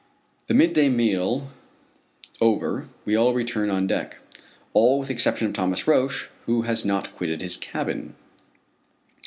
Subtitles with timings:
[0.47, 1.51] The midday meal
[2.41, 4.17] over we all return on deck
[4.73, 8.15] all with the exception of Thomas Roch, who has not quitted his cabin.